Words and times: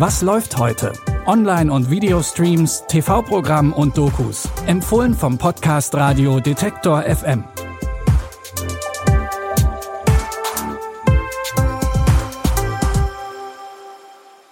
Was 0.00 0.22
läuft 0.22 0.56
heute? 0.56 0.94
Online- 1.26 1.70
und 1.70 1.90
Videostreams, 1.90 2.84
TV-Programm 2.88 3.74
und 3.74 3.98
Dokus. 3.98 4.48
Empfohlen 4.66 5.12
vom 5.12 5.36
Podcast 5.36 5.94
Radio 5.94 6.40
Detektor 6.40 7.02
FM. 7.02 7.44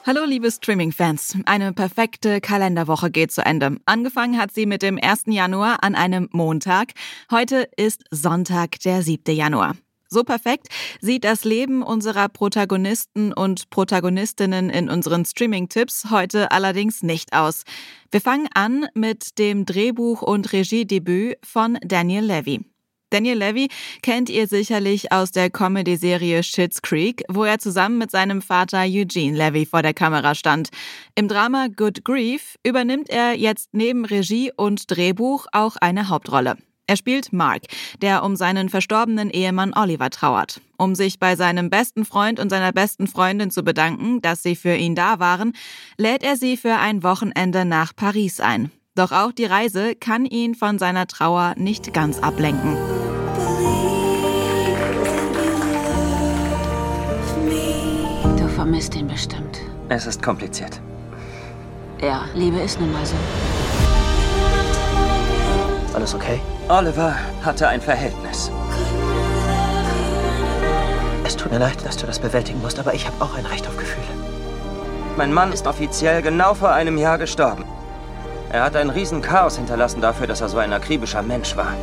Hallo 0.04 0.26
liebe 0.26 0.50
Streaming-Fans. 0.50 1.38
Eine 1.46 1.72
perfekte 1.72 2.42
Kalenderwoche 2.42 3.10
geht 3.10 3.32
zu 3.32 3.40
Ende. 3.42 3.78
Angefangen 3.86 4.38
hat 4.38 4.52
sie 4.52 4.66
mit 4.66 4.82
dem 4.82 4.98
1. 5.02 5.22
Januar 5.28 5.82
an 5.82 5.94
einem 5.94 6.28
Montag. 6.30 6.92
Heute 7.30 7.66
ist 7.78 8.04
Sonntag, 8.10 8.80
der 8.80 9.00
7. 9.00 9.34
Januar. 9.34 9.76
So 10.08 10.24
perfekt 10.24 10.68
sieht 11.00 11.24
das 11.24 11.44
Leben 11.44 11.82
unserer 11.82 12.30
Protagonisten 12.30 13.32
und 13.34 13.68
Protagonistinnen 13.68 14.70
in 14.70 14.88
unseren 14.88 15.26
Streaming-Tipps 15.26 16.06
heute 16.10 16.50
allerdings 16.50 17.02
nicht 17.02 17.34
aus. 17.34 17.64
Wir 18.10 18.22
fangen 18.22 18.48
an 18.54 18.86
mit 18.94 19.38
dem 19.38 19.66
Drehbuch- 19.66 20.22
und 20.22 20.52
Regiedebüt 20.54 21.36
von 21.44 21.78
Daniel 21.84 22.24
Levy. 22.24 22.64
Daniel 23.10 23.38
Levy 23.38 23.68
kennt 24.02 24.28
ihr 24.28 24.46
sicherlich 24.46 25.12
aus 25.12 25.30
der 25.30 25.50
Comedy-Serie 25.50 26.42
Schitt's 26.42 26.82
Creek, 26.82 27.22
wo 27.28 27.44
er 27.44 27.58
zusammen 27.58 27.98
mit 27.98 28.10
seinem 28.10 28.42
Vater 28.42 28.82
Eugene 28.82 29.36
Levy 29.36 29.66
vor 29.66 29.82
der 29.82 29.94
Kamera 29.94 30.34
stand. 30.34 30.68
Im 31.14 31.28
Drama 31.28 31.68
Good 31.74 32.04
Grief 32.04 32.56
übernimmt 32.64 33.08
er 33.08 33.34
jetzt 33.34 33.70
neben 33.72 34.04
Regie 34.04 34.52
und 34.56 34.90
Drehbuch 34.90 35.46
auch 35.52 35.76
eine 35.76 36.08
Hauptrolle. 36.08 36.56
Er 36.88 36.96
spielt 36.96 37.34
Mark, 37.34 37.64
der 38.00 38.24
um 38.24 38.34
seinen 38.34 38.70
verstorbenen 38.70 39.28
Ehemann 39.28 39.74
Oliver 39.74 40.08
trauert. 40.08 40.62
Um 40.78 40.94
sich 40.94 41.18
bei 41.18 41.36
seinem 41.36 41.68
besten 41.68 42.06
Freund 42.06 42.40
und 42.40 42.48
seiner 42.48 42.72
besten 42.72 43.06
Freundin 43.06 43.50
zu 43.50 43.62
bedanken, 43.62 44.22
dass 44.22 44.42
sie 44.42 44.56
für 44.56 44.74
ihn 44.74 44.94
da 44.94 45.18
waren, 45.18 45.52
lädt 45.98 46.22
er 46.22 46.36
sie 46.36 46.56
für 46.56 46.76
ein 46.76 47.02
Wochenende 47.02 47.66
nach 47.66 47.94
Paris 47.94 48.40
ein. 48.40 48.70
Doch 48.94 49.12
auch 49.12 49.32
die 49.32 49.44
Reise 49.44 49.96
kann 49.96 50.24
ihn 50.24 50.54
von 50.54 50.78
seiner 50.78 51.06
Trauer 51.06 51.54
nicht 51.58 51.92
ganz 51.92 52.20
ablenken. 52.20 52.74
Du 58.38 58.48
vermisst 58.48 58.94
ihn 58.94 59.08
bestimmt. 59.08 59.58
Es 59.90 60.06
ist 60.06 60.22
kompliziert. 60.22 60.80
Ja, 62.00 62.24
Liebe 62.34 62.58
ist 62.60 62.80
nun 62.80 62.90
mal 62.92 63.04
so. 63.04 63.16
Alles 65.98 66.14
okay? 66.14 66.40
Oliver 66.68 67.12
hatte 67.44 67.66
ein 67.66 67.80
Verhältnis. 67.80 68.52
Es 71.24 71.34
tut 71.34 71.50
mir 71.50 71.58
leid, 71.58 71.84
dass 71.84 71.96
du 71.96 72.06
das 72.06 72.20
bewältigen 72.20 72.62
musst, 72.62 72.78
aber 72.78 72.94
ich 72.94 73.04
habe 73.04 73.20
auch 73.20 73.34
ein 73.36 73.44
Recht 73.44 73.66
auf 73.66 73.76
Gefühle. 73.76 74.06
Mein 75.16 75.32
Mann 75.32 75.52
ist 75.52 75.66
offiziell 75.66 76.22
genau 76.22 76.54
vor 76.54 76.70
einem 76.70 76.98
Jahr 76.98 77.18
gestorben. 77.18 77.64
Er 78.52 78.62
hat 78.62 78.76
ein 78.76 78.90
Riesenchaos 78.90 79.56
hinterlassen 79.56 80.00
dafür, 80.00 80.28
dass 80.28 80.40
er 80.40 80.48
so 80.48 80.58
ein 80.58 80.72
akribischer 80.72 81.22
Mensch 81.22 81.56
war. 81.56 81.74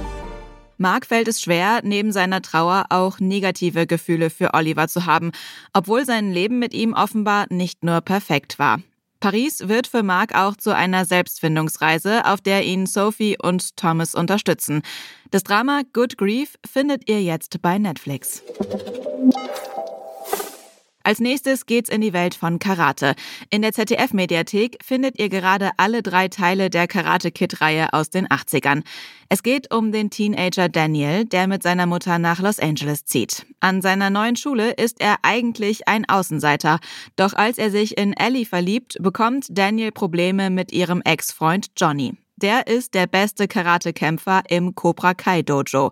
Mark 0.77 1.07
fällt 1.07 1.27
es 1.27 1.41
schwer, 1.41 1.81
neben 1.83 2.13
seiner 2.13 2.41
Trauer 2.41 2.85
auch 2.91 3.19
negative 3.19 3.85
Gefühle 3.85 4.29
für 4.29 4.53
Oliver 4.53 4.87
zu 4.87 5.05
haben, 5.05 5.33
obwohl 5.73 6.05
sein 6.05 6.31
Leben 6.31 6.57
mit 6.57 6.73
ihm 6.73 6.93
offenbar 6.93 7.47
nicht 7.49 7.83
nur 7.83 7.99
perfekt 7.99 8.59
war. 8.59 8.79
Paris 9.25 9.67
wird 9.67 9.87
für 9.87 10.03
Mark 10.03 10.35
auch 10.35 10.55
zu 10.55 10.75
einer 10.75 11.03
Selbstfindungsreise, 11.03 12.27
auf 12.27 12.41
der 12.41 12.63
ihn 12.63 12.85
Sophie 12.85 13.35
und 13.41 13.75
Thomas 13.75 14.13
unterstützen. 14.13 14.83
Das 15.31 15.43
Drama 15.43 15.81
Good 15.93 16.19
Grief 16.19 16.59
findet 16.63 17.09
ihr 17.09 17.23
jetzt 17.23 17.59
bei 17.63 17.79
Netflix. 17.79 18.43
Als 21.05 21.19
nächstes 21.19 21.67
geht's 21.67 21.87
in 21.91 22.01
die 22.01 22.13
Welt 22.13 22.33
von 22.33 22.57
Karate. 22.57 23.13
In 23.51 23.61
der 23.61 23.73
ZDF-Mediathek 23.73 24.79
findet 24.83 25.19
ihr 25.19 25.29
gerade 25.29 25.69
alle 25.77 26.01
drei 26.01 26.29
Teile 26.29 26.71
der 26.71 26.87
Karate 26.87 27.29
Kid-Reihe 27.29 27.93
aus 27.93 28.09
den 28.09 28.27
80ern. 28.27 28.81
Es 29.29 29.43
geht 29.43 29.71
um 29.71 29.91
den 29.91 30.09
Teenager 30.09 30.67
Daniel, 30.67 31.25
der 31.25 31.45
mit 31.45 31.61
seiner 31.61 31.85
Mutter 31.85 32.17
nach 32.17 32.39
Los 32.41 32.57
Angeles 32.57 33.05
zieht. 33.05 33.45
An 33.59 33.83
seiner 33.83 34.09
neuen 34.09 34.35
Schule 34.35 34.71
ist 34.71 34.99
er 34.99 35.17
eigentlich 35.21 35.87
ein 35.87 36.09
Außenseiter. 36.09 36.79
Doch 37.15 37.33
als 37.33 37.59
er 37.59 37.69
sich 37.69 37.99
in 37.99 38.13
Ellie 38.13 38.47
verliebt, 38.47 38.97
bekommt 38.99 39.45
Daniel 39.51 39.91
Probleme 39.91 40.49
mit 40.49 40.71
ihrem 40.71 41.03
Ex-Freund 41.03 41.67
Johnny. 41.77 42.15
Der 42.37 42.67
ist 42.67 42.93
der 42.93 43.07
beste 43.07 43.47
Karatekämpfer 43.47 44.43
im 44.49 44.75
Cobra 44.75 45.13
Kai 45.13 45.41
Dojo. 45.41 45.91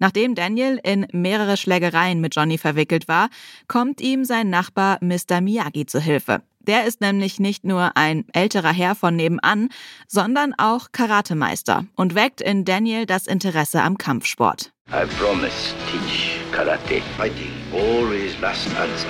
Nachdem 0.00 0.34
Daniel 0.34 0.80
in 0.82 1.06
mehrere 1.12 1.56
Schlägereien 1.56 2.20
mit 2.20 2.34
Johnny 2.34 2.58
verwickelt 2.58 3.06
war, 3.06 3.28
kommt 3.68 4.00
ihm 4.00 4.24
sein 4.24 4.50
Nachbar 4.50 4.98
Mr. 5.00 5.40
Miyagi 5.40 5.86
zu 5.86 6.00
Hilfe. 6.00 6.42
Der 6.66 6.84
ist 6.84 7.00
nämlich 7.00 7.38
nicht 7.38 7.64
nur 7.64 7.96
ein 7.96 8.24
älterer 8.32 8.72
Herr 8.72 8.94
von 8.94 9.14
nebenan, 9.14 9.68
sondern 10.08 10.54
auch 10.56 10.92
Karatemeister 10.92 11.84
und 11.94 12.14
weckt 12.14 12.40
in 12.40 12.64
Daniel 12.64 13.06
das 13.06 13.26
Interesse 13.26 13.82
am 13.82 13.98
Kampfsport. 13.98 14.72
I 14.88 15.06
promise 15.18 15.74
teach 15.90 16.40
karate. 16.52 17.02
Fighting 17.16 17.52
always 17.72 18.38
last 18.40 18.66
answer. 18.76 19.08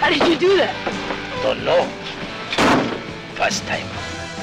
How 0.00 0.10
did 0.10 0.22
you 0.26 0.36
do 0.36 0.56
that? 0.56 0.74
Don't 1.42 1.62
know. 1.62 2.03
First 3.44 3.66
time. 3.66 3.86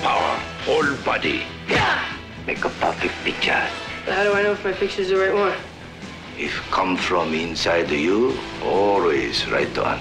Power, 0.04 0.38
whole 0.64 0.96
body. 1.04 1.42
Make 2.46 2.64
a 2.64 2.70
perfect 2.70 3.16
picture. 3.24 3.64
How 4.06 4.24
do 4.24 4.34
I 4.34 4.44
know 4.44 4.52
if 4.52 4.64
my 4.64 4.74
picture's 4.74 5.10
the 5.10 5.18
right 5.18 5.34
one? 5.34 5.58
If 6.38 6.54
come 6.70 6.98
from 6.98 7.34
inside 7.34 7.90
you, 7.90 8.38
always 8.64 9.50
right 9.50 9.76
on. 9.80 9.98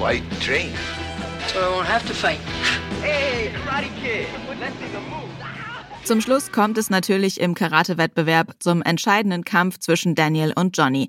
Why 0.00 0.20
train? 0.40 0.72
So 1.46 1.60
I 1.60 1.68
won't 1.70 1.86
have 1.86 2.04
to 2.08 2.12
fight. 2.14 2.40
Hey, 3.00 3.52
Karate 3.54 3.94
Kid! 4.02 4.26
Let's 4.58 4.76
see 4.80 4.88
the 4.88 4.98
move. 4.98 5.30
Zum 6.04 6.20
Schluss 6.20 6.50
kommt 6.50 6.76
es 6.76 6.90
natürlich 6.90 7.40
im 7.40 7.54
Karate-Wettbewerb 7.54 8.56
zum 8.58 8.82
entscheidenden 8.82 9.44
Kampf 9.44 9.78
zwischen 9.78 10.16
Daniel 10.16 10.52
und 10.56 10.76
Johnny. 10.76 11.08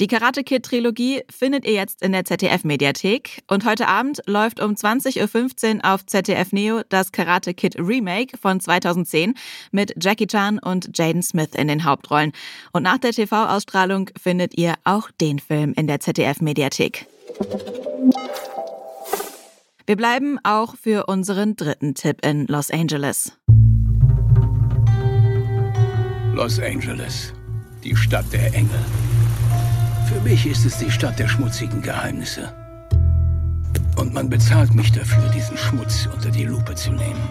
Die 0.00 0.08
Karate 0.08 0.42
Kid 0.42 0.64
Trilogie 0.64 1.22
findet 1.30 1.64
ihr 1.64 1.74
jetzt 1.74 2.02
in 2.02 2.10
der 2.10 2.24
ZDF 2.24 2.64
Mediathek 2.64 3.42
und 3.46 3.64
heute 3.64 3.86
Abend 3.86 4.22
läuft 4.26 4.60
um 4.60 4.72
20.15 4.72 5.76
Uhr 5.76 5.84
auf 5.84 6.04
ZDF 6.04 6.52
Neo 6.52 6.82
das 6.88 7.12
Karate 7.12 7.54
Kid 7.54 7.76
Remake 7.78 8.36
von 8.36 8.58
2010 8.58 9.34
mit 9.70 9.94
Jackie 10.02 10.26
Chan 10.26 10.58
und 10.58 10.98
Jaden 10.98 11.22
Smith 11.22 11.50
in 11.54 11.68
den 11.68 11.84
Hauptrollen. 11.84 12.32
Und 12.72 12.82
nach 12.82 12.98
der 12.98 13.12
TV-Ausstrahlung 13.12 14.10
findet 14.20 14.58
ihr 14.58 14.74
auch 14.82 15.12
den 15.12 15.38
Film 15.38 15.74
in 15.76 15.86
der 15.86 16.00
ZDF 16.00 16.40
Mediathek. 16.40 17.06
Wir 19.86 19.96
bleiben 19.96 20.38
auch 20.42 20.74
für 20.74 21.06
unseren 21.06 21.54
dritten 21.54 21.94
Tipp 21.94 22.24
in 22.26 22.46
Los 22.48 22.72
Angeles. 22.72 23.32
Los 26.32 26.58
Angeles, 26.58 27.32
die 27.84 27.94
Stadt 27.94 28.32
der 28.32 28.52
Engel. 28.54 28.80
Für 30.06 30.20
mich 30.20 30.46
ist 30.46 30.66
es 30.66 30.76
die 30.78 30.90
Stadt 30.90 31.18
der 31.18 31.28
schmutzigen 31.28 31.80
Geheimnisse. 31.80 32.52
Und 33.96 34.12
man 34.12 34.28
bezahlt 34.28 34.74
mich 34.74 34.92
dafür, 34.92 35.28
diesen 35.30 35.56
Schmutz 35.56 36.06
unter 36.12 36.30
die 36.30 36.44
Lupe 36.44 36.74
zu 36.74 36.92
nehmen. 36.92 37.28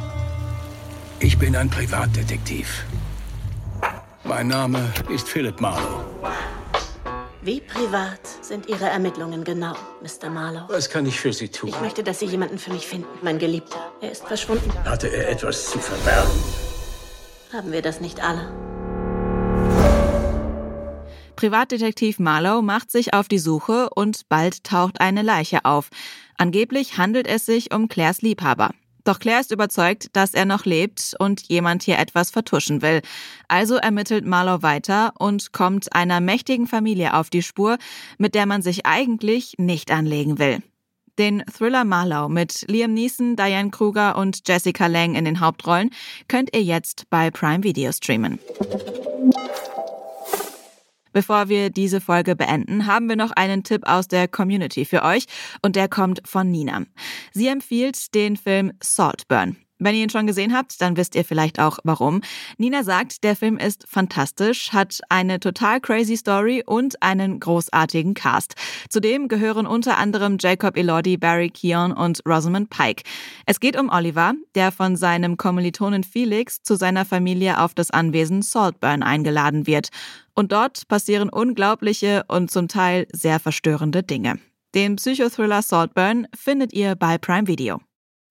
Ich 1.20 1.38
bin 1.38 1.56
ein 1.56 1.70
Privatdetektiv. 1.70 2.86
Mein 4.24 4.48
Name 4.48 4.92
ist 5.14 5.28
Philip 5.28 5.62
Marlowe. 5.62 6.04
Wie 7.44 7.60
privat 7.60 8.22
sind 8.42 8.68
Ihre 8.68 8.86
Ermittlungen 8.86 9.44
genau, 9.44 9.76
Mr. 10.02 10.30
Marlowe? 10.30 10.66
Was 10.70 10.90
kann 10.90 11.06
ich 11.06 11.20
für 11.20 11.34
Sie 11.34 11.50
tun? 11.50 11.70
Ich 11.70 11.82
möchte, 11.82 12.04
dass 12.04 12.20
Sie 12.20 12.26
jemanden 12.26 12.58
für 12.58 12.72
mich 12.72 12.88
finden. 12.88 13.08
Mein 13.22 13.38
Geliebter. 13.38 13.92
Er 14.02 14.12
ist 14.12 14.26
verschwunden. 14.26 14.72
Hatte 14.86 15.08
er 15.08 15.30
etwas 15.30 15.70
zu 15.70 15.78
verbergen? 15.78 16.32
Haben 17.52 17.72
wir 17.72 17.82
das 17.82 18.02
nicht 18.02 18.24
alle? 18.24 18.73
Privatdetektiv 21.35 22.19
Marlowe 22.19 22.62
macht 22.62 22.91
sich 22.91 23.13
auf 23.13 23.27
die 23.27 23.39
Suche 23.39 23.89
und 23.89 24.30
bald 24.30 24.63
taucht 24.63 25.01
eine 25.01 25.21
Leiche 25.21 25.65
auf. 25.65 25.89
Angeblich 26.38 26.97
handelt 26.97 27.27
es 27.27 27.45
sich 27.45 27.74
um 27.74 27.88
Claires 27.88 28.21
Liebhaber. 28.21 28.71
Doch 29.03 29.19
Claire 29.19 29.41
ist 29.41 29.51
überzeugt, 29.51 30.07
dass 30.13 30.33
er 30.33 30.45
noch 30.45 30.65
lebt 30.65 31.15
und 31.19 31.41
jemand 31.50 31.83
hier 31.83 32.00
etwas 32.00 32.31
vertuschen 32.31 32.81
will. 32.81 33.01
Also 33.47 33.75
ermittelt 33.75 34.25
Marlowe 34.25 34.63
weiter 34.63 35.13
und 35.19 35.51
kommt 35.51 35.94
einer 35.94 36.21
mächtigen 36.21 36.68
Familie 36.68 37.13
auf 37.13 37.30
die 37.30 37.44
Spur, 37.44 37.77
mit 38.18 38.35
der 38.35 38.45
man 38.45 38.62
sich 38.62 38.85
eigentlich 38.85 39.56
nicht 39.57 39.91
anlegen 39.91 40.39
will. 40.39 40.63
Den 41.19 41.44
Thriller 41.45 41.83
Marlowe 41.83 42.31
mit 42.31 42.65
Liam 42.68 42.94
Neeson, 42.94 43.35
Diane 43.35 43.69
Kruger 43.69 44.15
und 44.18 44.47
Jessica 44.47 44.88
Lang 44.88 45.15
in 45.15 45.25
den 45.25 45.41
Hauptrollen 45.41 45.91
könnt 46.27 46.56
ihr 46.56 46.63
jetzt 46.63 47.09
bei 47.09 47.30
Prime 47.30 47.63
Video 47.63 47.91
streamen. 47.91 48.39
Bevor 51.13 51.48
wir 51.48 51.69
diese 51.69 52.01
Folge 52.01 52.36
beenden, 52.36 52.88
haben 52.88 53.07
wir 53.07 53.15
noch 53.15 53.31
einen 53.31 53.63
Tipp 53.63 53.88
aus 53.88 54.07
der 54.07 54.27
Community 54.27 54.83
für 54.83 55.04
euch 55.04 55.25
und 55.62 55.75
der 55.75 55.88
kommt 55.88 56.21
von 56.25 56.51
Nina. 56.51 56.83
Sie 57.31 57.48
empfiehlt 57.48 58.13
den 58.15 58.36
Film 58.36 58.74
Saltburn. 58.81 59.57
Wenn 59.83 59.95
ihr 59.95 60.03
ihn 60.03 60.09
schon 60.09 60.27
gesehen 60.27 60.56
habt, 60.56 60.80
dann 60.81 60.95
wisst 60.95 61.13
ihr 61.13 61.25
vielleicht 61.25 61.59
auch 61.59 61.77
warum. 61.83 62.21
Nina 62.57 62.83
sagt, 62.83 63.25
der 63.25 63.35
Film 63.35 63.57
ist 63.57 63.85
fantastisch, 63.85 64.71
hat 64.71 65.01
eine 65.09 65.41
total 65.41 65.81
crazy 65.81 66.15
Story 66.15 66.63
und 66.65 67.03
einen 67.03 67.41
großartigen 67.41 68.13
Cast. 68.13 68.56
Zudem 68.88 69.27
gehören 69.27 69.68
unter 69.68 69.97
anderem 69.97 70.38
Jacob 70.39 70.77
Elordi, 70.77 71.18
Barry 71.18 71.50
Keon 71.50 71.91
und 71.91 72.21
Rosamund 72.25 72.69
Pike. 72.69 73.03
Es 73.45 73.59
geht 73.59 73.77
um 73.77 73.89
Oliver, 73.89 74.35
der 74.56 74.71
von 74.71 74.95
seinem 74.95 75.35
Kommilitonen 75.35 76.06
Felix 76.06 76.63
zu 76.63 76.75
seiner 76.75 77.03
Familie 77.03 77.59
auf 77.59 77.74
das 77.74 77.91
Anwesen 77.91 78.41
Saltburn 78.41 79.03
eingeladen 79.03 79.68
wird. 79.68 79.89
Und 80.33 80.53
dort 80.53 80.88
passieren 80.88 81.27
unglaubliche 81.27 82.24
und 82.30 82.50
zum 82.50 82.69
Teil 82.69 83.06
sehr 83.12 83.41
verstörende 83.41 84.01
Dinge. 84.01 84.39
Den 84.74 84.95
Psychothriller 84.95 85.62
Saltburn 85.62 86.25
findet 86.33 86.71
ihr 86.71 86.95
bei 86.95 87.18
Prime 87.18 87.47
Video. 87.47 87.81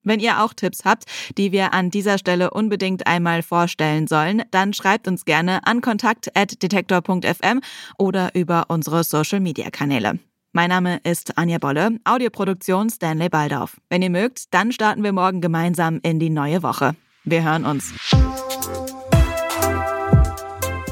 Wenn 0.05 0.21
ihr 0.21 0.43
auch 0.43 0.53
Tipps 0.53 0.85
habt, 0.85 1.05
die 1.39 1.53
wir 1.53 1.73
an 1.73 1.91
dieser 1.91 2.19
Stelle 2.19 2.51
unbedingt 2.51 3.07
einmal 3.07 3.43
vorstellen 3.43 4.07
sollen, 4.07 4.43
dann 4.51 4.73
schreibt 4.75 5.07
uns 5.07 5.25
gerne 5.25 5.67
an 5.67 5.81
kontakt.detektor.fm 5.81 7.61
oder 7.99 8.35
über 8.35 8.65
unsere 8.69 9.05
Social 9.05 9.41
Media 9.41 9.71
Kanäle. 9.71 10.19
Mein 10.53 10.69
Name 10.69 11.01
ist 11.05 11.39
Anja 11.39 11.59
Bolle, 11.59 11.99
Audioproduktion 12.05 12.91
Stanley 12.91 13.29
Baldauf. 13.29 13.81
Wenn 13.89 14.03
ihr 14.03 14.11
mögt, 14.11 14.53
dann 14.53 14.73
starten 14.73 15.03
wir 15.03 15.13
morgen 15.13 15.41
gemeinsam 15.41 16.01
in 16.03 16.19
die 16.19 16.31
neue 16.31 16.63
Woche. 16.63 16.95
Wir 17.25 17.45
hören 17.45 17.65
uns. 17.65 17.95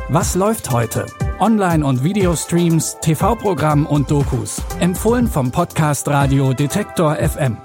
Was 0.08 0.34
läuft 0.34 0.70
heute? 0.70 1.06
Online- 1.40 1.84
und 1.84 2.04
Videostreams, 2.04 2.96
TV-Programm 3.00 3.86
und 3.86 4.10
Dokus. 4.10 4.62
Empfohlen 4.78 5.26
vom 5.26 5.50
Podcast 5.50 6.08
Radio 6.08 6.52
Detektor 6.52 7.16
FM. 7.16 7.56